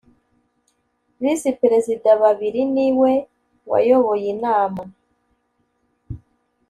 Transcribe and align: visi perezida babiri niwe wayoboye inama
visi 1.21 1.49
perezida 1.61 2.09
babiri 2.21 2.61
niwe 2.73 3.11
wayoboye 3.71 4.25
inama 4.35 4.83